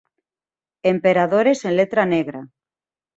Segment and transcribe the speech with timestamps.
[0.93, 2.41] Emperadores en letra negra.